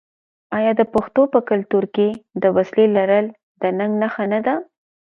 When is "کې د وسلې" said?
1.95-2.85